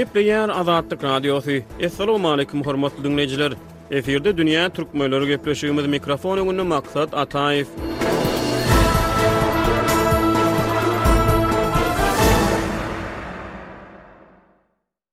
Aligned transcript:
Gepleyen 0.00 0.48
adatda 0.54 0.94
gürädiwisi. 1.00 1.56
Assalamu 1.86 2.28
alaykum 2.30 2.62
hormatly 2.64 3.04
dinlejiler. 3.04 3.52
Eferde 3.98 4.32
dünýä 4.38 4.64
türkmenleri 4.76 5.24
gürleşigi 5.34 5.72
üçin 5.76 5.90
mikrofonu 5.96 6.44
gündä 6.50 6.64
maksat 6.72 7.12
Ataev. 7.14 7.66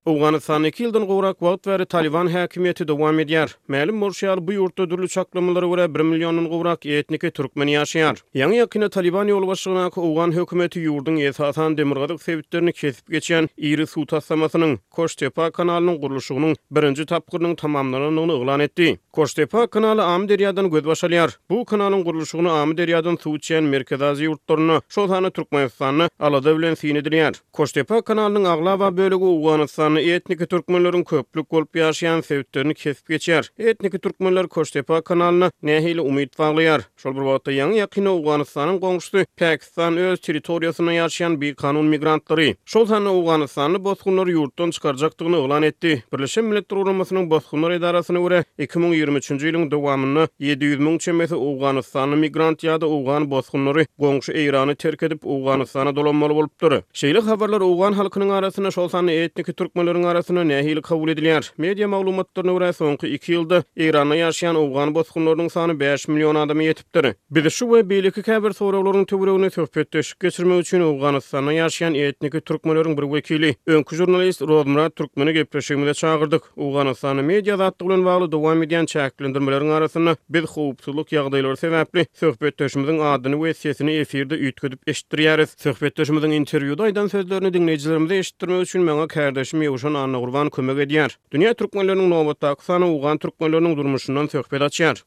Afganistan 0.08 0.64
2 0.66 1.06
gowrak 1.06 1.40
wagt 1.42 1.64
bäri 1.68 1.86
Taliban 1.86 2.28
häkimiýeti 2.32 2.86
dowam 2.88 3.20
edýär. 3.20 3.50
Mälim 3.68 4.00
bolýar, 4.02 4.40
bu 4.48 4.52
ýurtda 4.56 4.86
dürli 4.90 5.08
çaklamalara 5.08 5.66
görä 5.68 5.88
1 5.94 6.02
millionyň 6.04 6.48
gowrak 6.48 6.86
etniki 6.86 7.32
türkmen 7.32 7.68
ýaşaýar. 7.68 8.16
Ýa-ni 8.36 8.90
Taliban 8.90 9.28
ýol 9.28 9.44
başlygyna 9.48 9.90
köp 9.90 10.04
Afgan 10.04 10.32
hökümeti 10.32 10.80
ýurdun 10.88 11.18
esasan 11.28 11.78
demirgazyk 11.78 12.22
sebitlerini 12.22 12.72
kesip 12.74 13.10
geçen 13.10 13.48
iri 13.58 13.88
suw 13.88 14.06
taslamasynyň 14.06 14.78
Koştepa 14.92 15.52
kanalynyň 15.52 16.00
gurulşygynyň 16.00 16.56
birinji 16.72 17.06
tapgyrynyň 17.06 17.56
tamamlanýandygyny 17.56 18.32
eýlan 18.32 18.62
etdi. 18.64 19.00
Koştepa 19.12 19.68
kanaly 19.68 20.02
Amderiýadan 20.02 20.68
gözbaşalýar. 20.72 21.36
Bu 21.50 21.66
kanalyň 21.66 22.04
gurulşygyny 22.04 22.50
Amderiýadan 22.50 23.20
suw 23.22 23.36
çyn 23.40 23.64
merkezazy 23.64 24.24
ýurtlaryny, 24.26 24.82
şol 24.90 25.10
hany 25.10 25.30
Türkmenistany 25.32 26.08
alada 26.20 26.58
bilen 26.58 26.74
synedilýär. 26.74 27.34
Koştepa 27.52 28.02
kanalynyň 28.02 28.48
aglaba 28.54 28.98
bölegi 28.98 29.26
Awganistan 29.28 29.97
ýa 30.04 30.18
etniki 30.22 30.46
türkmenlärin 30.50 31.04
köplük 31.08 31.50
bolup 31.52 31.76
ýaşaýan 31.76 32.22
sebäplerini 32.28 32.74
kesip 32.76 33.08
geçer. 33.10 33.50
Etniki 33.60 34.00
türkmenler 34.00 34.48
Koştepa 34.48 35.02
kanalyna 35.02 35.52
nähili 35.64 36.02
umyt 36.02 36.38
baglaýar. 36.40 36.82
Şol 36.98 37.16
bir 37.16 37.26
wagtda 37.30 37.52
ýa-da 37.52 37.78
ýakyny 37.80 38.10
Awganystanyň 38.12 38.80
goňşusy 38.84 39.26
Pakistan 39.42 39.98
öz 39.98 40.20
territoriýasyna 40.20 40.96
ýaşaýan 40.98 41.36
bir 41.42 41.54
kanun 41.56 41.86
migrantlary. 41.86 42.54
Şol 42.66 42.86
zaman 42.86 43.10
Awganystanyň 43.14 43.80
bosgunlary 43.84 44.36
ýurtdan 44.38 44.72
çykarjakdygyny 44.72 45.38
oglan 45.38 45.64
etdi. 45.64 46.04
Birleşen 46.14 46.46
Milletler 46.46 46.78
Guramasynyň 46.78 47.30
bosgunlary 47.30 47.78
idarasyna 47.78 48.20
görä 48.20 48.44
2023-nji 48.60 49.52
ýylyň 49.52 49.72
dowamyny 49.72 50.28
700 50.40 50.80
000 50.82 50.98
çemesi 51.00 51.36
Awganystanyň 51.36 52.18
migrant 52.26 52.64
ýa-da 52.64 52.86
Awgan 52.86 53.30
bosgunlary 53.32 53.86
goňşu 54.00 54.32
Eýrany 54.36 54.76
terk 54.76 55.04
edip 55.04 55.26
Awganystana 55.26 55.96
dolanmaly 55.96 56.36
bolup 56.36 56.62
dur. 56.62 56.82
Şeýle 56.94 57.20
habarlar 57.22 57.62
Awgan 57.62 57.94
halkynyň 57.94 58.30
arasynda 58.34 58.72
şol 58.72 58.90
zaman 58.90 59.08
etniki 59.08 59.54
türkmen 59.54 59.87
ýetimhanalaryň 59.88 60.08
arasyna 60.10 60.44
nähili 60.44 60.82
kabul 60.82 61.10
edilýär. 61.10 61.52
Media 61.58 61.88
maglumatlaryna 61.88 62.54
görä 62.54 62.72
soňky 62.74 63.08
2 63.08 63.32
ýylda 63.34 63.60
Eýranda 63.78 64.16
ýaşaýan 64.20 64.58
owgan 64.60 64.92
bozgunlarynyň 64.96 65.50
sany 65.54 65.76
5 65.80 66.08
million 66.12 66.36
adamy 66.36 66.68
ýetipdir. 66.68 67.14
Biz 67.32 67.54
şu 67.54 67.68
we 67.70 67.82
beýleki 67.90 68.24
käbir 68.26 68.54
soraglaryň 68.54 69.06
töwereginde 69.10 69.50
töhpet 69.50 69.92
döşüp 69.94 70.20
geçirmek 70.20 70.62
üçin 70.66 70.82
Owganystanda 70.82 71.52
ýaşaýan 71.54 71.96
etnik 71.98 72.34
türkmenleriň 72.46 72.98
bir 72.98 73.06
wekili, 73.10 73.56
öňkü 73.68 73.96
jurnalist 73.96 74.42
Rodmurat 74.42 74.96
Türkmeni 74.96 75.34
gepleşigimize 75.34 75.94
çağırdyk. 75.94 76.42
Owganystanda 76.58 77.22
media 77.22 77.58
zatlygy 77.58 77.90
bilen 77.94 78.06
bagly 78.06 78.32
dowam 78.32 78.64
edýän 78.64 78.86
çäklendirmelerini 78.88 79.72
arasyna 79.72 80.16
biz 80.30 80.46
howpsuzlyk 80.46 81.08
ýagdaýlary 81.12 81.58
sebäpli 81.64 82.06
töhpet 82.20 82.60
döşümüziň 82.60 83.00
adyny 83.14 83.36
we 83.36 83.54
sesini 83.54 83.92
efirde 83.96 84.36
ýetkizip 84.36 84.80
eşitdirýäris. 84.88 85.56
Töhpet 85.64 85.98
döşümüziň 86.00 86.32
interwýuda 86.42 86.84
aýdan 86.92 87.08
sözlerini 87.10 87.50
dinleýijilerimize 87.58 88.18
eşitdirmek 88.18 88.62
üçin 88.62 88.82
meňe 88.82 89.08
kardeşim 89.08 89.62
soguşan 89.78 89.94
anna 89.94 90.20
kurban 90.20 90.50
kömek 90.50 90.78
ediyar. 90.80 91.18
Dünya 91.34 91.54
Türkmenlerinin 91.54 92.10
novatta 92.10 92.50
aksana 92.50 92.92
uğan 92.92 93.18
Türkmenlerinin 93.18 93.78
durmuşundan 93.78 94.28
söhbet 94.28 94.62
açyar. 94.62 95.04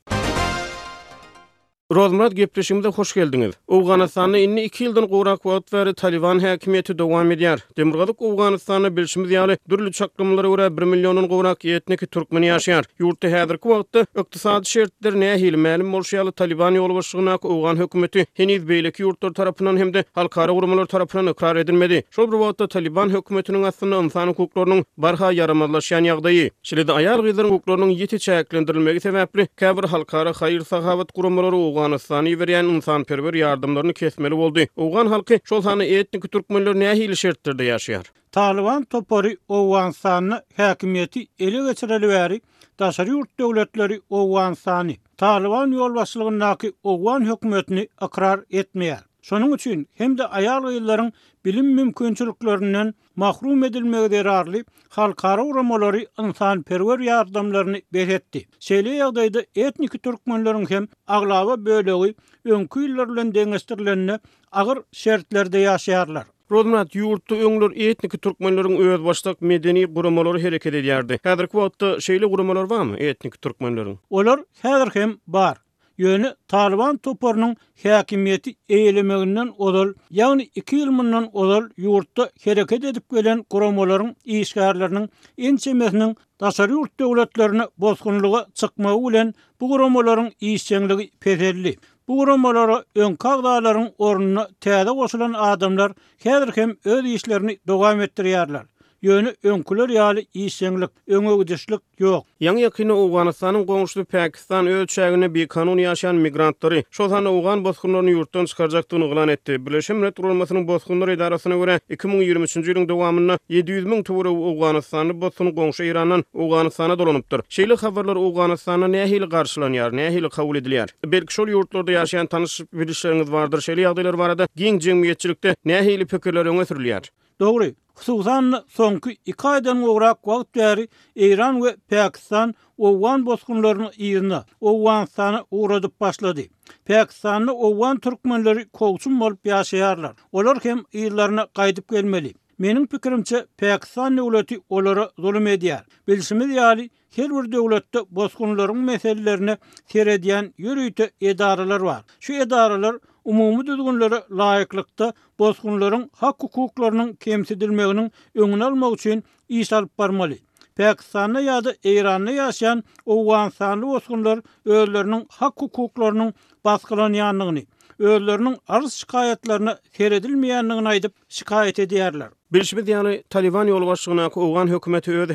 Rozmurat 1.95 2.35
gepleşimde 2.37 2.89
hoş 2.89 3.15
geldiniz. 3.17 3.55
Awganistanny 3.69 4.45
inni 4.45 4.63
2 4.69 4.85
ýyldan 4.85 5.09
gowrak 5.11 5.43
wagt 5.43 5.73
bäri 5.75 5.95
Taliban 5.95 6.39
häkimiýeti 6.45 6.95
dowam 6.99 7.33
edýär. 7.35 7.61
Demirgalyk 7.77 8.23
Awganistanny 8.23 8.93
bilşimiz 8.97 9.31
ýaly 9.35 9.57
dürli 9.71 9.91
çaklamlara 9.99 10.49
görä 10.53 10.69
1 10.77 10.83
millionyň 10.87 11.27
gowrak 11.33 11.65
ýetnik 11.67 12.05
türkmeni 12.07 12.47
ýaşaýar. 12.53 12.85
Ýurtda 13.03 13.29
häzirki 13.33 13.69
wagtda 13.73 14.05
ykdysady 14.23 14.65
şertler 14.75 15.13
nähili 15.25 15.43
hil 15.47 15.55
maýlym 15.65 15.91
bolşyaly 15.97 16.33
Taliban 16.33 16.75
ýol 16.79 16.95
başçygyna 16.99 17.33
Awgan 17.35 17.77
hökümeti 17.83 18.27
heniz 18.39 18.63
beýleki 18.71 19.03
ýurtlar 19.09 19.33
tarapynyň 19.41 19.79
hemde 19.83 20.05
halkara 20.21 20.53
gurmalar 20.61 20.87
tarapynyň 20.95 21.33
ikrar 21.35 21.57
edilmedi. 21.65 22.05
Şol 22.21 22.27
bir 22.31 22.39
wagtda 22.45 22.69
Taliban 22.77 23.09
hökümetiniň 23.17 23.67
aslynda 23.73 23.99
insan 24.07 24.29
hukuklaryny 24.31 24.85
barha 25.09 25.33
yaramazlaşýan 25.41 26.07
ýagdaýy. 26.13 26.51
Şeride 26.63 26.93
aýal 27.01 27.21
gyzlaryň 27.27 27.51
hukuklaryny 27.57 27.93
ýetiçäklendirilmegi 27.99 29.01
sebäpli 29.09 29.49
käbir 29.57 29.85
halkara 29.97 30.31
haýyr 30.31 30.65
sahabat 30.75 31.11
gurmalary 31.19 31.80
Awganistan 31.81 32.27
ýerine 32.29 32.71
insan 32.75 33.05
perwer 33.11 33.37
ýardymlaryny 33.41 33.95
kesmeli 33.99 34.37
boldy. 34.41 34.65
Awgan 34.87 35.09
halky 35.13 35.39
şol 35.51 35.63
sany 35.67 35.85
etnik 35.97 36.27
türkmenler 36.35 36.77
näme 36.81 36.93
hili 36.99 37.17
şertlerde 37.21 37.65
ýaşaýar? 37.71 38.11
Taliban 38.37 38.85
topary 38.97 39.33
Awgan 39.59 39.97
sany 40.01 40.29
häkimiýeti 40.61 41.23
ele 41.47 41.63
geçirilýär. 41.71 42.37
Daşary 42.81 43.15
ýurt 43.17 43.33
döwletleri 43.43 44.01
Awgan 44.11 44.55
sany 44.65 44.93
Taliban 45.25 45.73
ýolbaşçylygynyň 45.81 46.45
näki 46.45 46.73
Awgan 46.95 47.29
hökümetini 47.31 47.89
akrar 48.09 48.45
etmeýär. 48.65 49.07
Şonun 49.23 49.53
üçin 49.57 49.89
hem 49.99 50.15
de 50.19 50.25
ayal 50.27 50.65
ýyllaryň 50.71 51.11
bilim 51.45 51.69
mümkinçiliklerinden 51.77 52.93
mahrum 53.17 53.65
edilmegi 53.65 54.11
derarly 54.15 54.63
halkara 54.97 55.45
uramalary 55.51 56.05
insan 56.25 56.63
perwer 56.71 57.03
ýardamlaryny 57.09 57.83
beretdi. 57.97 58.43
Şeýle 58.69 58.95
ýagdaýda 59.01 59.43
etniki 59.67 59.99
türkmenleriň 60.09 60.67
hem 60.75 60.89
aglaba 61.19 61.59
bölegi 61.67 62.13
öňkü 62.59 62.81
ýyllar 62.87 63.13
bilen 63.13 63.35
deňestirilende 63.37 64.19
agyr 64.63 64.83
şertlerde 65.03 65.65
ýaşaýarlar. 65.67 66.27
Rodnat 66.51 66.95
yurtu 66.99 67.35
öňler 67.49 67.77
etniki 67.91 68.19
türkmenleriň 68.19 68.77
öwrüp 68.87 69.05
başlak 69.11 69.43
medeni 69.53 69.85
guramalary 69.85 70.43
hereket 70.49 70.75
edýärdi. 70.81 71.21
Häzirki 71.29 71.57
wagtda 71.61 71.89
şeýle 72.09 72.27
guramalar 72.33 72.71
barmy 72.71 72.97
etniki 73.13 73.39
türkmenleriň? 73.41 73.97
Olar 74.11 74.41
häzir 74.65 74.91
hem 74.97 75.17
bar. 75.27 75.61
yönü 76.01 76.35
Taliban 76.49 76.97
toporunun 76.97 77.57
hakimiyeti 77.83 78.57
eylemeginden 78.69 79.51
odal, 79.59 79.89
yani 80.11 80.43
iki 80.55 80.77
yıl 80.77 80.91
mundan 80.91 81.29
odal 81.37 81.65
yurtta 81.77 82.31
hareket 82.45 82.85
edip 82.85 83.11
gelen 83.11 83.43
kuramaların 83.43 84.17
işgarlarının 84.25 85.09
ençemesinin 85.39 86.17
dasarı 86.41 86.73
yurt 86.73 87.01
devletlerine 87.01 87.63
bozgunluğa 87.79 88.47
çıkma 88.55 88.93
ulen 88.95 89.35
bu 89.61 89.69
kuramaların 89.71 90.31
işgarlığı 90.41 91.03
peterli. 91.21 91.77
Bu 92.09 92.19
kuramalara 92.19 92.85
ön 93.01 93.15
kağdaların 93.15 93.89
oranına 93.99 94.49
tədə 94.65 94.95
qosulan 94.99 95.33
adamlar 95.37 95.93
hədir 96.25 96.51
kem 96.57 96.73
öz 96.85 97.05
işlerini 97.07 97.59
doğam 97.67 98.01
ettiriyarlar. 98.01 98.65
Yönü 99.03 99.35
önküler 99.43 99.89
yali 99.89 100.27
iyisenlik, 100.35 100.91
öngö 101.09 101.31
ýok. 101.41 101.81
yok. 101.99 102.25
Yang 102.41 102.61
yakyny 102.61 102.91
Awganistanyň 102.93 103.63
goňşuly 103.67 104.05
Pakistan 104.05 104.67
ölçägini 104.67 105.35
bir 105.35 105.47
kanun 105.49 105.79
ýaşan 105.79 106.15
migrantlary 106.17 106.83
şolany 106.91 107.25
Awgan 107.31 107.65
bosgunlaryny 107.65 108.11
ýurtdan 108.13 108.47
çykarjakdygyny 108.47 109.03
diýip 109.07 109.11
oglan 109.13 109.29
etdi. 109.29 109.57
Birleşen 109.67 109.97
Milletler 109.97 110.25
Guramasynyň 110.25 110.67
bosgunlary 110.67 111.15
idarasyna 111.15 111.55
görä 111.63 111.81
2023 111.91 112.57
nji 112.57 112.73
ýylyň 112.75 112.89
dowamyna 112.93 113.39
700 113.49 113.87
000 113.89 114.03
töwere 114.05 114.29
Awganistanyň 114.29 115.21
bosgunlary 115.25 115.55
goňşu 115.61 115.85
Irandan 115.91 116.25
Awganistana 116.39 116.99
dolanypdyr. 116.99 117.39
Şeýle 117.59 117.81
habarlar 117.87 118.17
Awganistana 118.17 118.87
nähili 118.97 119.25
garşylanýar, 119.37 119.97
nähili 120.03 120.29
kabul 120.29 120.57
edilýär. 120.61 120.89
Belki 121.05 121.33
şol 121.33 121.49
ýurtlarda 121.57 121.91
ýaşaýan 121.97 122.29
tanış 122.37 122.61
bilişleriniz 122.73 123.33
bardyr. 123.33 123.59
Şeýle 123.69 123.81
ýagdaýlar 123.89 124.19
barada 124.19 124.49
giň 124.57 124.81
jemgyýetçilikde 124.91 125.57
nähili 125.67 126.05
pikirler 126.07 126.47
öňe 126.53 126.65
sürilýär. 126.73 127.09
Dogry, 127.41 127.75
Suzan 128.01 128.65
sonki 128.69 129.17
iki 129.25 129.49
aýdan 129.49 129.81
gowrak 129.85 130.19
wagt 130.29 130.55
däri 130.55 130.89
Eýran 131.17 131.55
we 131.63 131.73
Pakistan 131.89 132.53
owan 132.79 133.25
bosgunlaryny 133.27 133.91
ýyrna, 133.99 134.43
owan 134.61 135.05
sany 135.07 135.41
uradyp 135.51 135.95
başlady. 136.01 136.49
Pakistanly 136.87 137.51
owan 137.51 137.99
türkmenleri 138.01 138.69
kowçun 138.69 139.21
bolup 139.21 139.47
ýaşaýarlar. 139.47 140.13
Olar 140.33 140.59
hem 140.63 140.79
ýyrlaryna 140.93 141.47
gaýdyp 141.55 141.89
gelmeli. 141.91 142.35
Mening 142.59 142.87
pikirimçe 142.91 143.47
Pakistan 143.61 144.17
devleti 144.17 144.61
olara 144.69 145.11
zulüm 145.19 145.47
ediyar. 145.47 145.85
Bilsimi 146.09 146.49
diyali, 146.49 146.91
her 147.17 147.29
bir 147.31 147.53
devlette 147.53 147.99
bozgunların 148.11 148.77
meselelerini 148.79 149.57
seyrediyen 149.87 150.55
yürüyte 150.59 151.11
edaralar 151.21 151.81
var. 151.81 152.03
Şu 152.21 152.33
edaralar 152.33 152.97
Umumy 153.29 153.67
döwranlara 153.67 154.19
laýyklykda 154.39 155.07
bozkunlaryň 155.43 156.05
hak 156.21 156.37
hukuklaryny 156.45 157.11
kemçedilmegini 157.25 158.05
öňe 158.43 158.65
almak 158.67 158.95
üçin 158.95 159.25
I. 159.59 159.65
Sarparmalı. 159.71 160.39
Peýkstan 160.79 161.35
ýa-da 161.41 161.75
Eýrany 161.93 162.33
ýaşayan 162.39 162.83
owan 163.07 163.51
sanly 163.51 164.41
özleriniň 164.65 165.27
hak 165.41 165.55
hukuklaryny 165.65 166.33
basgylanygyny, 166.65 167.63
özleriniň 167.99 168.57
arz 168.69 168.93
şikayetlerini 168.93 169.75
here 169.93 170.19
aýdyp 170.19 171.13
şikayet 171.29 171.79
edýärler. 171.79 172.31
Bilşimiz 172.53 172.89
yani 172.89 173.23
Taliban 173.31 173.65
yolu 173.67 173.87
başlığına 173.87 174.29
ki 174.31 174.39
Oğan 174.39 174.67
hükümeti 174.67 175.11
öz 175.13 175.31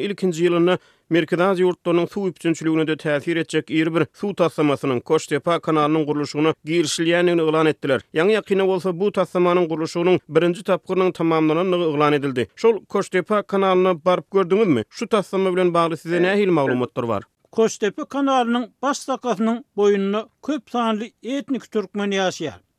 ilkinci 0.00 0.44
yılını 0.44 0.78
Merkezaz 1.10 1.60
yurtlarının 1.60 2.06
su 2.06 2.28
üpçünçülüğüne 2.28 2.86
de 2.86 2.92
təsir 2.96 3.32
edecek 3.36 3.70
iri 3.70 3.94
bir 3.94 4.02
su 4.12 4.34
taslamasının 4.34 5.00
Koştepa 5.00 5.60
kanalının 5.60 6.06
kuruluşunu 6.06 6.54
girişliyenin 6.64 7.38
ıglan 7.38 7.66
ettiler. 7.66 8.00
yang 8.12 8.30
yakini 8.32 8.62
olsa 8.62 9.00
bu 9.00 9.12
taslamanın 9.12 9.68
kuruluşunun 9.68 10.20
birinci 10.28 10.62
tapkırının 10.62 11.12
tamamlanan 11.12 11.72
ıglan 11.92 12.12
edildi. 12.12 12.48
Şol 12.56 12.84
Koştepa 12.84 13.42
kanalını 13.42 14.04
barıp 14.04 14.30
gördünüz 14.30 14.66
mü? 14.68 14.82
Şu 14.90 15.06
taslama 15.08 15.52
bilen 15.56 15.74
bağlı 15.74 15.96
size 15.96 16.22
ne 16.22 16.36
hil 16.36 16.48
malumatlar 16.50 17.02
var? 17.04 17.24
Koştepa 17.52 18.04
kanalının 18.04 18.72
baş 18.82 18.98
takasının 19.04 19.64
boyununu 19.76 20.28
köp 20.46 20.70
sanlı 20.70 21.04
etnik 21.22 21.70
Türkmeni 21.72 22.14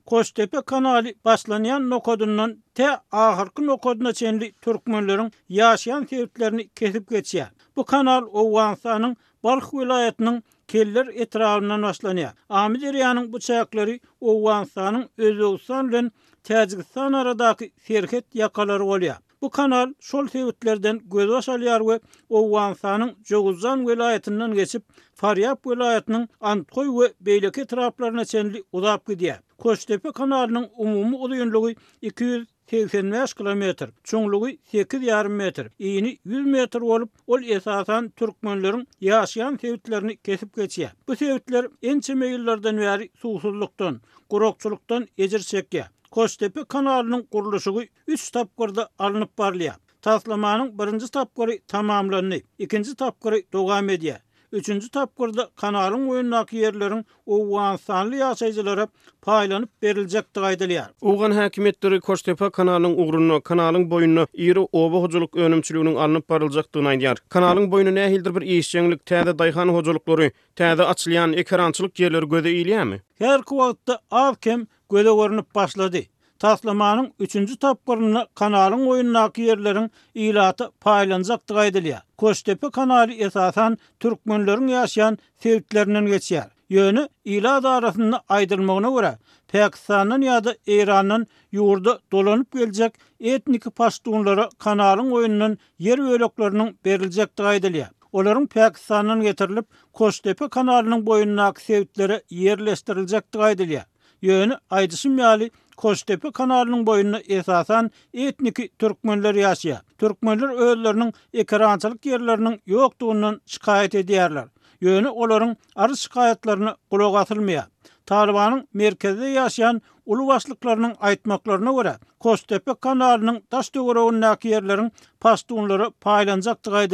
Koçtepe 0.05 0.61
kanali 0.61 1.15
başlanyan 1.25 1.89
nokodundan 1.89 2.63
te 2.73 2.87
ahirki 3.11 3.65
nokoduna 3.65 4.13
çenli 4.13 4.53
Türkmenlerin 4.61 5.31
yaşayan 5.49 6.05
sevitlerini 6.05 6.67
kesip 6.69 7.09
geçiyor. 7.09 7.47
Bu 7.75 7.85
kanal 7.85 8.23
Oğansanın 8.31 9.17
Balık 9.43 9.73
vilayetinin 9.73 10.43
kellir 10.67 11.07
etrafından 11.21 11.81
başlanıyor. 11.81 12.29
Amiriyanın 12.49 13.33
bu 13.33 13.39
çayakları 13.39 13.99
Oğansanın 14.21 15.09
Özoğustan 15.17 15.89
ile 15.89 16.11
Tacikistan 16.43 17.13
aradaki 17.13 17.71
serket 17.83 18.35
yakaları 18.35 18.83
oluyor. 18.85 19.15
Bu 19.41 19.49
kanal 19.49 19.93
sol 19.99 20.27
sevitlerden 20.27 21.01
Gözdaşalyar 21.03 21.81
ve 21.87 21.99
Oguansanın 22.29 23.15
Coguzcan 23.23 23.87
vilayetinden 23.87 24.53
geçip, 24.53 24.83
Faryab 25.15 25.57
vilayetinin 25.65 26.29
Antoy 26.41 26.87
ve 27.05 27.13
Beyliket 27.21 27.77
raplarına 27.77 28.25
çenli 28.25 28.63
odab 28.71 28.99
gidiyab. 29.07 29.39
Koçtepe 29.57 30.11
kanalının 30.11 30.69
umumu 30.77 31.19
odayunluğu 31.23 31.71
285 32.01 33.33
km, 33.33 33.63
çunluğu 34.03 34.49
8,5 34.49 35.29
metre. 35.29 35.69
iyni 35.79 36.17
100 36.25 36.45
metre 36.45 36.79
olup, 36.79 37.09
ol 37.27 37.41
esatan 37.43 38.09
Turkmenlerin 38.09 38.87
yasiyan 39.01 39.57
sevitlerini 39.57 40.17
kesip 40.17 40.55
geçiyab. 40.55 40.91
Bu 41.07 41.15
sevitler 41.15 41.67
en 41.81 41.99
çimeyillardan 41.99 42.77
veri 42.77 43.09
susuzluktan, 43.17 44.01
korokçuluktan 44.29 45.07
ecir 45.17 45.39
çekiyab. 45.39 45.94
Kostepe 46.15 46.63
kanalının 46.67 47.21
kuruluşu 47.23 47.81
3 48.07 48.31
tapkırda 48.31 48.89
alınıp 48.99 49.37
barlıya. 49.37 49.75
Taslamanın 50.01 50.79
birinci 50.79 51.11
tapkırı 51.11 51.59
tamamlanı, 51.67 52.39
ikinci 52.59 52.95
tapkırı 52.95 53.43
dogam 53.53 53.89
ediyya. 53.89 54.19
Üçüncü 54.51 54.89
tapkırda 54.89 55.49
kanalın 55.55 56.07
oyunnaki 56.09 56.57
yerlerin 56.57 57.05
Uğuan 57.25 57.75
Sanlı 57.75 58.15
yasayıcılara 58.15 58.87
paylanıp 59.21 59.69
verilecek 59.83 60.35
dağaydılıyar. 60.35 60.85
Uğuan 61.01 61.31
hakimiyetleri 61.31 61.99
Koçtepe 61.99 62.49
kanalının 62.49 62.97
uğrunu, 62.97 63.41
kanalın 63.41 63.91
boyunu, 63.91 64.27
iri 64.33 64.59
oba 64.71 64.97
hoculuk 65.01 65.35
önümçülüğünün 65.35 65.95
alınıp 65.95 66.29
barılacaktığına 66.29 66.93
indiyar. 66.93 67.17
Kanalın 67.29 67.71
boyunu 67.71 67.95
nehildir 67.95 68.35
bir 68.35 68.41
iyisiyenlik, 68.41 69.01
tədə 69.11 69.37
dayxan 69.39 69.67
hoculukları, 69.69 70.31
tədə 70.55 70.83
açılayan 70.83 71.33
ekarançılık 71.33 71.99
yerleri 71.99 72.29
göde 72.29 72.53
iyiliyyə 72.55 72.85
mi? 72.85 73.01
Her 73.17 73.41
kuvatda 73.41 73.99
alkem 74.11 74.67
göle 74.91 75.13
görünüp 75.15 75.55
başladı. 75.55 75.99
Taslamanın 76.43 77.13
3-nji 77.21 77.55
tapgyryna 77.63 78.21
kanalyň 78.39 78.81
oýunnaky 78.93 79.45
yerleriň 79.49 79.85
ýylaty 80.23 80.65
paýlanjakdy 80.85 81.53
gaýdylýar. 81.59 82.01
Koçtepe 82.23 82.69
kanaly 82.75 83.15
esasan 83.27 83.77
türkmenleriň 84.03 84.73
ýaşaýan 84.73 85.17
sewtlerinden 85.45 86.09
geçýär. 86.13 86.49
Ýöni 86.75 87.05
ýyla 87.35 87.53
darasyny 87.63 88.19
aýdylmagyna 88.39 88.91
görä 88.97 89.13
Pakistanyň 89.53 90.27
ýa-da 90.27 90.55
Eýranyň 90.77 91.23
ýurdu 91.59 91.95
dolanyp 92.17 92.51
geljek 92.59 92.99
etniki 93.35 93.69
paşdunlara 93.81 94.49
kanalyň 94.67 95.15
oýunnyň 95.19 95.57
yer 95.87 95.99
bölekleriniň 96.09 96.75
berilijekdi 96.85 97.47
gaýdylýar. 97.47 97.91
Olaryň 98.11 98.51
Pakistanyň 98.57 99.25
getirilip 99.31 99.67
Koçtepe 100.01 100.49
kanalynyň 100.59 101.07
boýunnaky 101.11 101.69
sewtlere 101.71 102.23
yerleşdirilijekdi 102.43 103.37
gaýdylýar. 103.45 103.87
yönü 104.21 104.57
aydısın 104.69 105.17
yali 105.17 105.49
Kostepe 105.77 106.31
kanalının 106.31 106.87
boyunu 106.87 107.17
esasan 107.17 107.91
etniki 108.13 108.69
Türkmenler 108.79 109.35
yaşaya. 109.35 109.81
Türkmenler 109.97 110.55
öğüllerinin 110.61 111.13
ekrançalık 111.33 112.05
yerlerinin 112.05 112.61
yoktuğundan 112.65 113.41
şikayet 113.45 113.95
ediyerler. 113.95 114.45
Yönü 114.81 115.07
oların 115.09 115.57
arı 115.75 115.97
şikayetlerini 115.97 116.69
kuluğa 116.89 117.19
atılmaya. 117.19 117.67
Talibanın 118.05 118.67
merkezde 118.73 119.25
yaşayan 119.25 119.81
ulu 120.05 120.27
vaslıklarının 120.27 120.95
aitmaklarına 120.99 121.71
göre 121.71 121.95
Kostepe 122.19 122.73
kanalının 122.81 123.41
taş 123.49 123.75
doğruğunun 123.75 124.21
naki 124.21 124.47
yerlerin 124.47 124.91
pastuğunları 125.19 125.91
paylanacak 125.91 126.63
tığa 126.63 126.85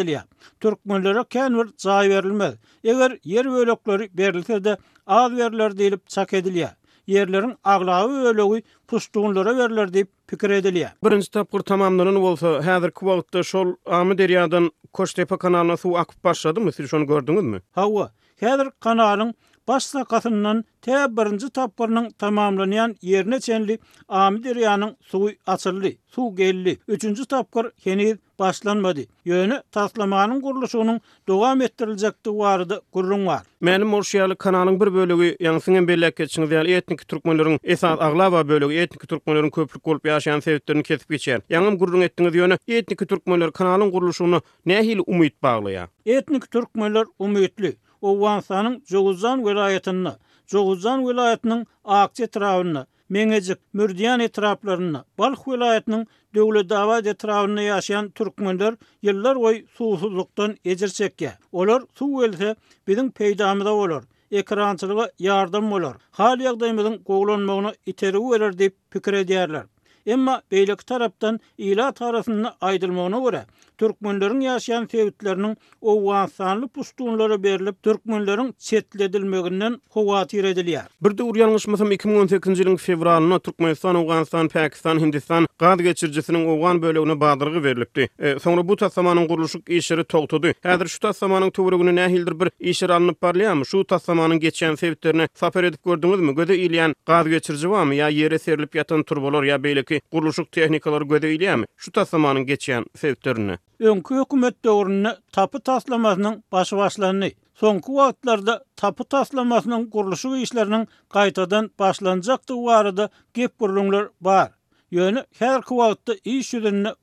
Türkmenlere 0.59 1.23
kenver 1.29 1.67
zayi 1.77 2.09
verilmez. 2.09 2.53
Eğer 2.83 3.17
yer 3.23 3.51
bölökleri 3.51 4.03
Eğer 4.17 4.33
yer 4.33 4.35
verilmez. 4.49 4.77
Eğer 5.07 5.31
yer 5.73 6.45
verilmez. 6.45 6.80
yerlerin 7.07 7.55
aglavi 7.63 8.13
ölögi 8.13 8.63
pustuğunlara 8.87 9.57
berler 9.57 9.93
deyip 9.93 10.09
pikir 10.27 10.49
ediliya. 10.49 10.93
Birinci 11.03 11.31
tapkır 11.31 11.59
tamamlanan 11.59 12.15
olsa, 12.15 12.65
hadir 12.65 12.91
kuvaltta 12.91 13.43
şol 13.43 13.73
Ami 13.85 14.17
Derya'dan 14.17 14.71
Koştepa 14.93 15.37
kanalına 15.37 15.77
su 15.77 15.97
akıp 15.97 16.23
başladı 16.23 16.61
mı? 16.61 16.71
Siz 16.71 16.89
şunu 16.89 17.41
mü? 17.41 17.61
Hava, 17.71 18.11
hadir 18.39 18.67
kanalın 18.79 19.33
baş 19.67 19.83
sakatından 19.83 20.65
te 20.81 20.91
birinci 21.17 21.49
tapparının 21.49 22.09
tamamlanayan 22.09 22.95
yerine 23.01 23.39
çenli 23.39 23.79
Amidiriyanın 24.07 24.97
suyu 25.01 25.33
açırlı, 25.47 25.91
su 26.07 26.35
gelli. 26.35 26.77
Üçüncü 26.87 27.25
tapkır 27.25 27.71
henüz 27.83 28.17
başlanmadı. 28.39 29.01
Yönü 29.25 29.63
taslamanın 29.71 30.41
quruluşunun 30.41 31.01
devam 31.29 31.61
ettirilecekti 31.61 32.37
vardı 32.37 32.81
kurulun 32.91 33.25
var. 33.25 33.41
Meni 33.61 33.83
Morşiyalı 33.83 34.35
kanalın 34.35 34.79
bir 34.81 34.93
bölügü 34.93 35.37
yansıngan 35.39 35.87
bellek 35.87 36.15
geçin 36.17 36.41
etniki 36.41 36.73
etnik 36.73 37.07
Türkmenlerin 37.07 37.59
ağla 37.85 38.01
aglava 38.05 38.47
bölügü 38.47 38.73
etnik 38.75 39.09
Türkmenlerin 39.09 39.49
köplük 39.49 39.87
olup 39.87 40.05
yaşayan 40.07 40.39
sevittlerini 40.39 40.83
kesip 40.83 41.09
geçen. 41.09 41.41
Yanım 41.49 41.77
kurulun 41.77 42.01
ettiniz 42.01 42.35
yönü 42.35 42.57
etnik 42.67 43.09
Türkmenler 43.09 43.51
kanalın 43.51 43.91
quruluşunu 43.91 44.41
nehil 44.65 44.99
umut 45.07 45.43
bağlı 45.43 45.71
ya? 45.71 45.87
Etnik 46.05 46.51
Türkmenler 46.51 47.05
umutlu. 47.19 47.67
Owansanyň 48.01 48.73
Joguzan 48.89 49.43
welaýatyna, 49.45 50.11
Joguzan 50.51 51.03
welaýatynyň 51.05 51.65
Akçe 51.97 52.27
trawyna, 52.27 52.85
Meňejik 53.13 53.59
Mürdiýan 53.77 54.23
etraplaryna, 54.25 55.03
Balx 55.17 55.43
welaýatynyň 55.51 56.05
Döwlet 56.33 56.67
Dawa 56.71 56.97
etraplaryna 57.03 57.65
ýaşaýan 57.67 58.07
türkmenler 58.17 58.77
ýyllar 59.05 59.37
goý 59.43 59.59
suwsuzlukdan 59.77 60.55
ejir 60.73 60.93
çekýä. 60.97 61.33
Olar 61.51 61.85
suw 61.99 62.23
welse 62.23 62.55
biziň 62.89 63.11
peýdamyda 63.19 63.75
bolar. 63.81 64.03
ekrançylyga 64.31 65.05
yardım 65.19 65.69
bolar. 65.71 65.95
Hal 66.21 66.41
ýagdaýmyzyň 66.47 66.95
goglanmagyny 67.11 67.75
iteri 67.93 68.23
berer 68.31 68.55
diýip 68.61 68.75
pikir 68.89 69.17
edýärler. 69.23 69.65
Emma 70.05 70.41
beylik 70.51 70.85
tarapdan 70.87 71.39
ila 71.57 71.91
tarafına 71.91 72.55
aydılmagyna 72.61 73.19
görä 73.19 73.43
türkmenläriň 73.81 74.39
ýaşaýan 74.47 74.83
feýutlaryň 74.93 75.55
o 75.81 75.91
wansanly 76.03 76.67
pustunlary 76.67 77.43
berilip 77.43 77.77
türkmenläriň 77.83 78.53
çetledilmeginden 78.59 79.81
huvatir 79.89 80.43
ýeredilýär. 80.43 80.85
Bir 81.03 81.17
de 81.17 81.23
urýanyşmasam 81.23 81.91
2018-nji 81.93 82.63
ýylyň 82.63 82.77
fevralyna 82.77 83.39
Türkmenistan, 83.39 83.95
Awganistan, 83.95 84.47
Pakistan, 84.47 84.99
Hindistan 84.99 85.47
gaz 85.59 85.77
geçirjisiniň 85.79 86.45
owgan 86.45 86.81
bölegine 86.81 87.17
verlibdi. 87.19 87.63
berilipdi. 87.63 88.09
E, 88.19 88.37
Soňra 88.39 88.67
bu 88.67 88.75
tassamanyň 88.75 89.27
gurulşyk 89.27 89.69
işleri 89.69 90.03
togtady. 90.03 90.51
Häzir 90.63 90.87
şu 90.87 90.99
tassamanyň 90.99 91.51
töwregini 91.51 91.95
nähildir 91.99 92.39
bir 92.39 92.49
işe 92.59 92.85
alınıp 92.87 93.17
barlaýarmy? 93.23 93.65
Şu 93.65 93.77
tassamanyň 93.79 94.35
geçen 94.35 94.73
feýutlaryny 94.73 95.27
saper 95.33 95.63
edip 95.63 95.85
mü 95.85 96.35
Göde 96.35 96.55
ýylan 96.59 96.95
gaz 97.05 97.27
geçirjisi 97.27 97.69
barmy 97.69 97.95
ýa 97.95 98.11
ýere 98.11 98.39
serilip 98.39 98.75
ýatan 98.75 99.03
turbolar 99.03 99.43
ya 99.43 99.63
beylik? 99.63 99.90
ki 99.91 99.99
guruluşyk 100.13 100.49
tehnikalar 100.55 101.03
gödeýilýärmi? 101.11 101.65
Şu 101.77 101.91
tasmanyň 101.91 102.43
fevtörünü. 102.45 102.93
sebeplerini. 103.01 103.55
Önki 103.79 104.15
hökümet 104.15 104.55
döwründe 104.65 105.17
tapy 105.31 105.57
taslamasynyň 105.67 106.35
başy 106.51 106.75
başlanyny, 106.77 107.31
soňky 107.61 107.91
wagtlarda 107.99 108.55
tapy 108.75 109.03
taslamasynyň 109.03 109.89
guruluşy 109.95 110.27
işleriniň 110.45 110.83
gaýtadan 111.15 111.69
başlanjakdy 111.79 112.53
barada 112.65 113.09
gep 113.33 113.51
gurulňlar 113.59 114.05
bar. 114.21 114.49
Yönü 114.91 115.23
her 115.39 115.61
kuvatta 115.61 116.13
iş 116.23 116.53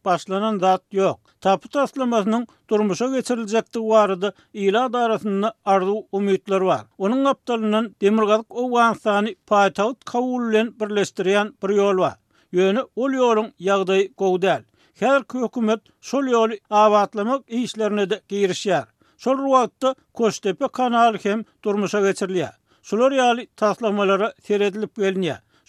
başlanan 0.05 0.59
zat 0.59 0.83
yok. 0.93 1.21
Tapu 1.41 1.69
taslamasının 1.69 2.47
durmuşa 2.71 3.07
geçirilecekti 3.09 3.81
varıdı. 3.81 4.35
İlad 4.53 4.95
arasında 4.95 5.55
ardu 5.65 6.03
umutlar 6.13 6.61
var. 6.61 6.81
Onun 6.99 7.25
aptalının 7.25 7.97
demirgalık 8.01 8.47
o 8.57 8.71
vansani 8.73 9.35
payitaut 9.47 10.05
kavullen 10.05 10.73
birleştiriyen 10.81 11.53
bir 11.63 11.69
yol 11.77 11.99
var. 11.99 12.15
Yönü 12.53 12.85
ol 12.97 13.13
yorun 13.13 13.53
yağdayı 13.59 14.15
qoğdayl. 14.15 14.63
Her 15.01 15.21
hükümet 15.35 15.81
sol 16.01 16.25
ýoly 16.27 16.61
avatlamak 16.71 17.43
işlerine 17.49 18.11
de 18.11 18.21
girişyar. 18.29 18.85
Sol 19.19 19.39
ruvatta 19.39 19.95
Kostepe 20.15 20.69
kanal 20.69 21.17
hem 21.23 21.45
durmuşa 21.65 21.99
geçirilýär. 22.01 22.53
Sol 22.83 23.13
yali 23.13 23.47
taslamalara 23.57 24.33
seyredilip 24.45 24.99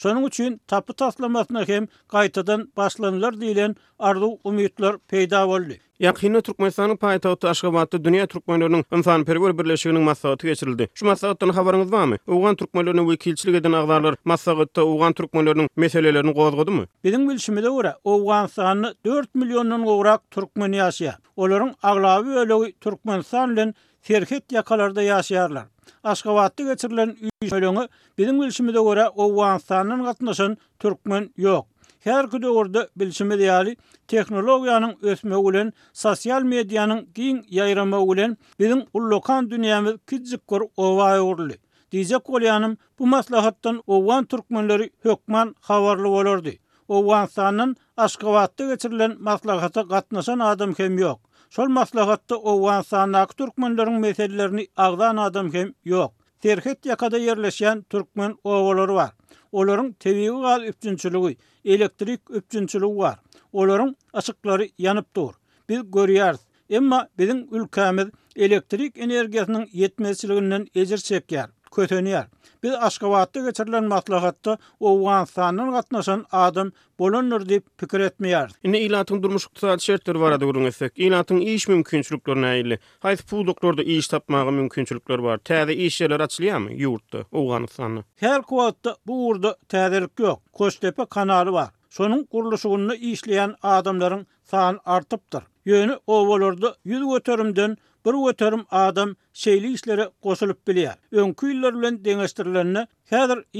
Şonun 0.02 0.26
üçin 0.26 0.62
tapı 0.68 0.94
taslamasına 0.94 1.68
hem 1.68 1.88
qaytadan 2.08 2.72
başlanlar 2.78 3.42
diyilen 3.42 3.76
arlu 4.08 4.40
umutlar 4.44 4.98
peyda 5.08 5.48
boldu. 5.48 5.74
Yakhinna 6.00 6.42
Turkmenistan'ın 6.42 6.96
payitahtı 6.98 7.50
Aşgabatda 7.50 8.04
Dünya 8.06 8.28
Turkmenlerinin 8.28 8.86
İnsan 8.94 9.26
Perver 9.26 9.58
Birleşiginin 9.58 10.02
masavatı 10.02 10.48
geçirildi. 10.48 10.90
Şu 10.94 11.06
masavatdan 11.06 11.50
havarınız 11.50 11.92
var 11.92 12.06
mı? 12.06 12.18
Uğan 12.28 12.56
Turkmenlerinin 12.56 13.10
vekilçilik 13.10 13.56
edin 13.56 13.72
ağlarlar 13.72 14.16
masavatda 14.26 14.86
Uğan 14.88 15.14
Turkmenlerinin 15.14 15.70
meselelerini 15.76 16.34
qozgodu 16.34 16.72
mu? 16.72 16.84
Bizim 17.04 17.30
bilşimi 17.30 17.64
de 17.64 17.70
Uğan 18.04 18.48
sanını 18.48 18.96
4 19.06 19.36
milyondan 19.36 19.88
uğrak 19.90 20.32
Turkmeni 20.32 20.76
yaşaya. 20.76 21.18
Oların 21.36 21.76
ağlavi 21.84 22.30
ölü 22.30 22.72
Turkmenistan'lın 22.80 23.74
Serhet 24.02 24.52
yakalarda 24.52 25.02
yaşayarlar. 25.02 25.64
Aşgabatda 26.10 26.64
geçirilen 26.66 27.10
üýe 27.28 27.48
söýleňi 27.52 27.84
biziň 28.20 28.40
bilşimde 28.42 28.82
görä 28.88 29.06
Owganistanyň 29.26 30.04
gatnaşan 30.08 30.58
türkmen 30.80 31.30
ýok. 31.40 31.66
Her 32.04 32.24
orda 32.60 32.88
bilşimi 32.96 33.38
diyali, 33.40 33.76
teknologiyanın 34.08 34.94
ösme 35.02 35.36
ulen, 35.36 35.74
sosyal 35.94 36.44
medyanın 36.44 37.10
giyin 37.16 37.46
yayrama 37.50 38.00
ulen, 38.00 38.38
bizim 38.60 38.84
ullokan 38.94 39.50
dünyamız 39.50 39.94
kizik 40.08 40.48
kor 40.48 40.62
ovay 40.78 41.20
urli. 41.20 41.58
Dizek 41.92 42.30
olyanım, 42.30 42.78
bu 43.00 43.08
maslahattan 43.08 43.84
ovan 43.88 44.26
Türkmenleri 44.26 44.90
hökman 45.02 45.56
xavarlı 45.68 46.08
olordi. 46.08 46.60
Ovan 46.88 47.26
sanın 47.26 47.76
aşkavatta 47.98 48.66
geçirilen 48.66 49.16
maslahata 49.20 49.88
katnasan 49.88 50.40
adam 50.40 50.74
kem 50.74 50.98
yok. 50.98 51.20
Şol 51.50 51.68
maslahatda 51.68 52.38
o 52.42 52.60
wansa 52.62 52.98
türkmenlärin 53.28 53.94
meselelerini 54.00 54.68
agdan 54.78 55.18
adam 55.18 55.54
hem 55.54 55.74
yok. 55.86 56.14
Terhet 56.42 56.86
yakada 56.86 57.18
yerleşen 57.18 57.82
türkmen 57.82 58.36
ovolary 58.44 58.92
var. 58.94 59.10
Olaryň 59.54 59.94
tebigy 59.94 60.30
gal 60.30 60.64
üçünçüligi, 60.64 61.38
elektrik 61.66 62.22
üçünçüligi 62.36 62.98
var. 62.98 63.18
Olaryň 63.54 63.96
asyklary 64.14 64.66
ýanyp 64.80 65.06
dur. 65.16 65.34
Biz 65.70 65.80
görýär. 65.80 66.38
Emma 66.70 67.00
biziň 67.20 67.42
ülkemir 67.52 68.08
elektrik 68.36 68.98
energiýasynyň 68.98 69.64
ýetmezçiliginden 69.74 70.64
ejir 70.76 70.98
çekýär. 71.10 71.50
kötönýär. 71.76 72.26
Biz 72.64 72.74
Aşgabatda 72.74 73.40
geçirilen 73.46 73.84
matlagatda 73.86 74.58
Owganstanyň 74.80 75.72
gatnaşan 75.76 76.26
adam 76.32 76.72
bolunur 77.00 77.42
diýip 77.50 77.64
pikir 77.78 78.00
etmeýär. 78.10 78.52
Ine 78.64 78.80
ilatyň 78.86 79.22
durmuş 79.24 79.46
ykdysady 79.48 79.86
şertler 79.90 80.20
barada 80.20 80.46
gürüň 80.46 80.68
etsek, 80.68 80.92
ilatyň 81.00 81.40
iş 81.54 81.68
mümkinçilikleri 81.72 82.40
näýli? 82.46 82.80
Haýsy 83.06 83.24
pul 83.30 83.48
doktorda 83.48 83.84
iş 83.84 84.08
tapmagy 84.08 84.52
mümkinçilikler 84.62 85.24
bar? 85.24 85.38
Täze 85.50 85.74
iş 85.74 86.02
ýerleri 86.02 86.28
açylýarmy 86.28 86.76
ýurtda 86.84 87.24
Owganstanyň? 87.32 88.04
Her 88.26 88.42
kuwatda 88.42 88.98
bu 89.08 89.20
ýurda 89.22 89.56
täzelik 89.70 90.12
ýok. 90.20 90.42
Koştepe 90.52 91.06
kanaly 91.06 91.54
bar. 91.54 91.70
Sonun 91.90 92.24
kuruluşunda 92.24 92.96
işleyen 92.96 93.56
adamların 93.64 94.28
san 94.44 94.80
artıptır. 94.86 95.44
Yönü 95.70 96.00
o 96.08 96.40
yüz 96.86 97.00
götürümden 97.14 97.78
bir 98.06 98.14
götürüm 98.26 98.66
adam 98.72 99.12
şeyli 99.44 99.68
işlere 99.76 100.06
qoşulup 100.24 100.60
bilýär. 100.68 100.96
Öňkü 101.22 101.46
ýyllar 101.50 101.74
bilen 101.80 101.98
deňeşdirilende 102.08 102.84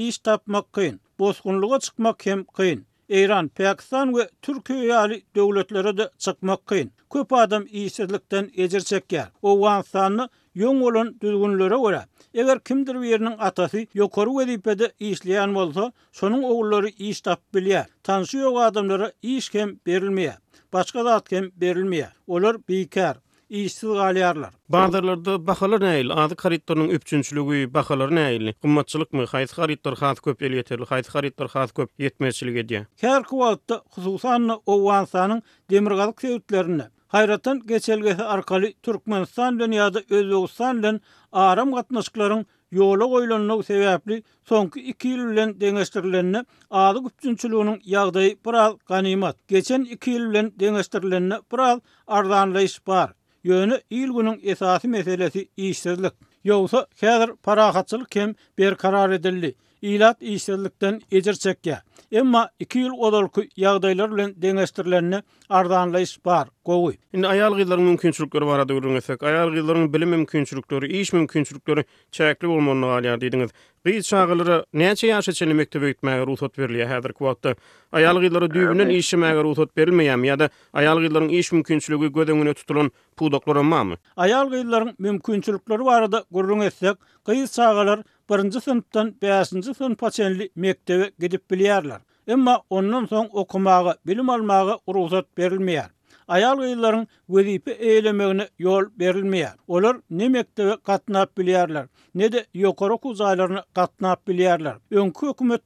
iş 0.04 0.18
tapmak 0.18 0.66
kyn, 0.78 0.96
bozgunlygy 1.18 1.78
çykmak 1.84 2.26
hem 2.26 2.42
kyn. 2.56 2.78
Eýran, 3.18 3.48
Pakistan 3.58 4.08
we 4.14 4.28
Türkiýe 4.46 4.82
ýaly 4.92 5.18
döwletlere 5.36 5.92
de 5.96 6.08
çykmak 6.18 6.66
kyn. 6.72 6.90
Köp 7.12 7.32
adam 7.32 7.62
iýsizlikden 7.82 8.50
ejir 8.64 8.82
çekýär. 8.90 9.28
O 9.42 9.54
wansanny 9.62 10.26
ýöň 10.62 10.80
bolan 10.84 11.08
düzgünlere 11.22 11.78
görä. 11.84 12.02
Eger 12.42 12.58
kimdir 12.68 12.94
bir 13.02 13.06
ýerniň 13.12 13.36
atasy 13.50 13.84
ýokary 14.00 14.32
wezipede 14.40 14.86
işleýän 15.12 15.54
bolsa, 15.60 15.86
şonuň 16.20 16.42
oglary 16.54 16.90
iş 17.10 17.20
tap 17.28 17.40
bilýär. 17.54 17.86
Tansy 18.02 18.42
ýok 18.42 18.62
adamlara 18.66 19.10
iş 19.22 19.54
hem 19.54 19.68
berilmeýär. 19.86 20.38
başga 20.72 21.02
zat 21.04 21.28
kem 21.28 21.48
berilmeýär. 21.60 22.12
Olar 22.26 22.58
bekar, 22.68 23.16
işsiz 23.48 23.90
galyarlar. 24.00 24.50
Bazarlarda 24.68 25.46
bahalar 25.46 25.80
näil? 25.80 26.10
Azy 26.10 26.34
karitdorun 26.34 26.88
üçünçüligi 26.88 27.74
bahalar 27.74 28.14
näil? 28.14 28.52
Gymmatçylyk 28.62 29.12
mı? 29.12 29.22
Haýsy 29.24 29.54
karitdor 29.54 29.96
haz 29.98 30.20
köp 30.20 30.42
ýeterli? 30.42 30.86
Haýsy 30.92 31.12
karitdor 31.16 31.48
haz 31.56 31.72
köp 31.72 31.90
ýetmeçiligi 32.00 32.66
diýe. 32.68 32.84
Kerkwatda 33.02 33.82
hususan 33.96 34.48
owansanyň 34.66 35.42
demir 35.70 35.90
galyk 36.02 36.20
sebeplerini 36.20 36.90
Hayratan 37.10 37.62
geçelgesi 37.66 38.22
arkali 38.24 38.74
Türkmenistan 38.82 39.58
dünyada 39.60 40.00
Özbekistan 40.10 40.78
ile 40.78 41.00
aram 41.32 41.72
katnaşkların 41.72 42.46
yola 42.72 43.04
koyulunluğu 43.04 43.62
sebepli 43.62 44.22
sonki 44.44 44.80
iki 44.80 45.08
yıl 45.08 45.32
ile 45.32 45.60
deneştirilene 45.60 46.44
ağzı 46.70 47.02
güpçünçülüğünün 47.02 47.80
yağdayı 47.84 48.36
biraz 48.46 48.74
ganimat. 48.86 49.36
Geçen 49.48 49.80
iki 49.82 50.10
yıl 50.10 50.30
ile 50.30 50.50
deneştirilene 50.60 51.38
biraz 51.52 51.78
ardanlayış 52.06 52.80
var. 52.88 53.12
Yönü 53.44 53.80
il 53.90 54.06
günün 54.08 54.40
esası 54.42 54.88
meselesi 54.88 55.48
işsizlik. 55.56 56.12
Yoksa 56.44 56.86
hedir 57.00 57.32
parahatçılık 57.42 58.10
kem 58.10 58.34
bir 58.58 58.74
karar 58.74 59.10
edildi. 59.10 59.54
ilat 59.82 60.22
işirlikten 60.22 61.00
ecir 61.12 61.32
çekke. 61.34 61.78
Emma 62.12 62.50
2 62.58 62.78
yıl 62.78 62.90
odolku 62.92 63.42
yağdaylar 63.56 64.12
bilen 64.16 64.32
dengeştirilerini 64.36 65.22
ardanla 65.48 66.00
ispar, 66.00 66.48
kogu. 66.64 66.92
Şimdi 67.14 67.26
ayal 67.26 67.52
gıyıların 67.54 67.84
mümkünçülükleri 67.84 68.46
var 68.46 68.58
adı 68.58 68.72
görürün 68.72 68.94
etsek. 68.96 69.22
Ayal 69.22 69.50
gıyıların 69.50 69.94
bilim 69.94 70.08
mümkünçülükleri, 70.08 71.00
iş 71.00 71.12
mümkünçülükleri 71.12 71.84
çekli 72.12 72.46
olmanla 72.48 72.86
aliyar 72.86 73.20
dediniz. 73.20 73.50
Gıyız 73.84 74.06
çağılara 74.08 74.64
neyce 74.72 75.06
yaşa 75.06 75.32
çelimekte 75.32 75.80
büyütmeğe 75.80 76.26
ruhsat 76.26 76.58
veriliyor 76.58 76.88
hedir 76.88 77.12
kuvatta. 77.12 77.54
Ayal 77.92 78.16
gıyılara 78.20 78.50
düğününün 78.54 78.88
işe 78.88 79.16
mege 79.16 79.42
ruhsat 79.42 79.76
verilmeyem 79.78 80.24
ya 80.24 80.38
da 80.38 80.50
ayal 80.72 80.96
gıyıların 80.98 81.28
iş 81.28 81.52
mümkünçülükü 81.52 82.12
gödününe 82.12 82.54
tutulun 82.54 82.90
pudoklarına 83.16 83.84
mı? 83.84 83.94
Ayal 84.16 84.48
gıyılların 84.50 84.94
mümkünçülükleri 84.98 85.84
var 85.84 86.02
adı 86.02 86.22
görürün 86.30 86.60
etsek. 86.60 86.96
Gıyız 87.24 87.52
çağılara 87.54 88.04
birinci 88.30 88.60
sınıftan 88.60 89.14
beyazıncı 89.22 89.74
sınıf 89.74 89.98
patenli 89.98 90.50
mektebe 90.56 91.10
gidip 91.18 91.50
biliyarlar. 91.50 92.00
Ama 92.32 92.62
ondan 92.70 93.06
son 93.06 93.28
okumağı, 93.32 93.96
bilim 94.06 94.30
almağa 94.30 94.78
uruzat 94.86 95.24
berilmeýär. 95.38 95.86
Ayal 96.28 96.56
gıyıların 96.56 97.08
vizipi 97.28 97.70
eylemeğine 97.70 98.48
yol 98.58 98.82
berilmeýär. 98.82 99.54
Olar 99.68 99.96
ne 100.10 100.28
mektebe 100.28 100.74
gatnap 100.84 101.38
biliyarlar, 101.38 101.86
ne 102.14 102.32
de 102.32 102.46
yokar 102.54 102.90
oku 102.90 103.14
zaylarına 103.14 103.64
katnaf 103.74 104.26
biliyarlar. 104.28 104.76
Önkü 104.90 105.26
hükümet 105.26 105.62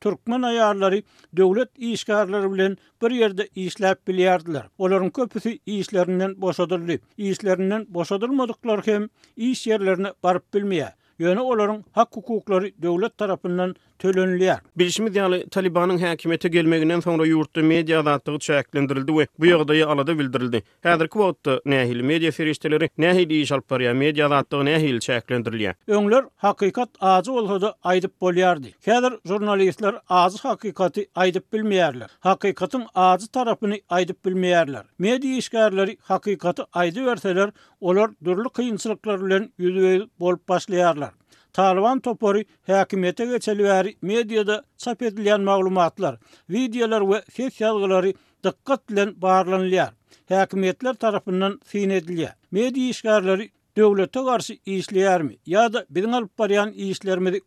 Türkmen 0.00 0.42
ayarları, 0.42 1.02
döwlet 1.36 1.78
işgärleri 1.78 2.52
bilen 2.54 2.76
bir 3.02 3.10
yerde 3.10 3.46
işläp 3.46 3.96
biliyarlar. 4.08 4.68
Olaryň 4.78 5.10
köpüsü 5.12 5.58
işlerinden 5.66 6.34
boşadırlı, 6.42 6.98
İşlerinden 7.16 7.86
boşadırlı, 7.88 8.56
hem 8.84 9.08
iş 9.36 9.58
işlerinden 9.58 10.14
boşadırlı, 10.22 10.22
bilmeýär. 10.54 10.92
Yöne 11.20 11.40
olaryň 11.40 11.82
hak 11.92 12.14
hukukları 12.16 12.82
döwlet 12.82 13.18
tarapyndan 13.18 13.74
tölönlüyär. 14.00 14.58
Bilişimiz 14.78 15.16
ýaly 15.20 15.38
Talibanyň 15.56 15.98
häkimete 16.02 16.48
gelmeginden 16.52 17.00
soňra 17.04 17.24
ýurtda 17.30 17.62
media 17.70 17.98
adatdygy 18.02 18.38
çäklendirildi 18.48 19.10
we 19.18 19.26
bu 19.38 19.46
ýagdaýy 19.50 19.82
alada 19.94 20.14
bildirildi. 20.20 20.60
Häzirki 20.86 21.16
wagtda 21.22 21.56
nähil 21.72 22.00
media 22.10 22.30
ferişdeleri 22.36 22.88
nähil 23.04 23.30
iş 23.38 23.52
alyp 23.56 23.68
barýar, 23.74 23.94
media 24.04 24.26
adatdygy 24.30 24.64
nähil 24.70 24.98
çäklendirilýär. 25.08 25.74
Öňler 25.98 26.24
hakykat 26.46 26.88
ajy 27.00 27.28
bolsa 27.34 27.74
aýdyp 27.92 28.12
bolýardy. 28.26 28.72
Häzir 28.88 29.12
jurnalistler 29.32 29.94
ajy 30.22 30.36
hakykaty 30.46 31.00
aýdyp 31.26 31.44
bilmeýärler. 31.52 32.08
Hakykatyň 32.30 32.86
ajy 33.04 33.26
tarapyny 33.38 33.80
aýdyp 34.00 34.18
bilmeýärler. 34.24 34.84
Media 35.08 35.36
işgärleri 35.42 35.96
hakykaty 36.12 36.62
aýdy 36.84 37.06
berseler, 37.10 37.52
olar 37.80 38.10
dürli 38.24 38.48
kynçylyklar 38.60 39.24
bilen 39.26 39.50
ýüzüwe 39.60 40.08
bolup 40.20 40.48
başlaýarlar. 40.48 41.19
Taliban 41.52 42.00
topary 42.00 42.44
häkimete 42.66 43.24
geçelwär 43.26 43.88
mediada 44.02 44.62
çap 44.78 45.02
edilen 45.02 45.40
maglumatlar, 45.42 46.18
videolar 46.54 47.00
we 47.08 47.18
ses 47.34 47.56
ýazgylary 47.60 48.12
dikkat 48.46 48.84
bilen 48.90 49.10
barlanýar. 49.24 49.90
Häkimetler 50.30 50.94
tarapyndan 50.94 51.56
fin 51.64 51.90
edilýär. 51.96 52.34
Media 52.52 52.90
işgärleri 52.92 53.48
döwlete 53.76 54.20
garşy 54.28 54.54
işleýärmi 54.76 55.34
ýa-da 55.54 55.82
biziň 55.96 56.14
alyp 56.20 56.30
barýan 56.38 56.70
işlerimizi 56.86 57.42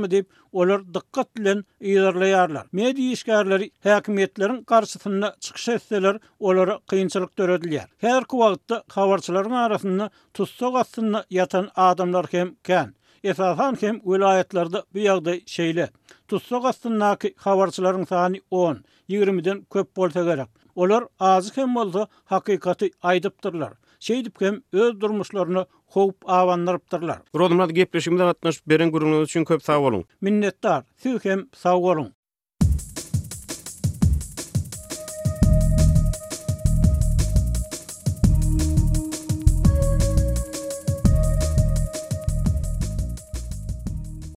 mi? 0.00 0.08
diýip 0.08 0.26
olar 0.54 0.80
dikkat 0.94 1.36
bilen 1.36 1.64
ýerleýärler. 1.92 2.64
Media 2.72 3.12
işgärleri 3.16 3.70
häkimetleriň 3.84 4.64
garşysyna 4.66 5.34
çykyş 5.40 5.68
etseler 5.68 6.18
olara 6.40 6.78
kynçylyk 6.90 7.30
döredilýär. 7.38 7.86
Her 7.98 8.24
kuwagtda 8.24 8.82
habarçylaryň 8.88 9.54
arasynda 9.64 10.10
tussoq 10.34 10.76
aslında 10.78 11.24
yatan 11.30 11.70
adamlar 11.76 12.26
hem 12.32 12.56
kän. 12.64 12.92
Esasan 13.24 13.76
hem 13.80 14.00
vilayetlerde 14.06 14.82
bu 14.94 14.98
yagda 14.98 15.34
şeyle. 15.46 15.90
Tutsak 16.28 16.64
astın 16.64 16.98
naki 16.98 17.28
xavarçıların 17.36 18.04
sani 18.04 18.40
10, 18.50 18.84
20 19.08 19.44
den 19.44 19.64
köp 19.72 19.96
bolta 19.96 20.24
gerek. 20.24 20.48
Olar 20.74 21.04
azı 21.20 21.52
hem 21.54 21.76
olda 21.76 22.08
haqiqati 22.24 22.90
aydıptırlar. 23.02 23.72
Şeydip 24.00 24.40
hem 24.40 24.62
öz 24.72 25.00
durmuşlarını 25.00 25.66
hoop 25.86 26.16
avanlarıptırlar. 26.30 27.18
Rolumlar 27.36 27.68
da 27.68 27.72
gepleşimde 27.72 28.24
atnaşıp 28.24 28.66
beren 28.66 28.92
gürlunu 28.92 29.22
için 29.24 29.44
köp 29.44 29.62
sağ 29.64 29.78
olun. 29.78 30.04
Minnettar, 30.20 30.84
siz 30.96 31.24
hem 31.24 31.48
sağ 31.54 32.04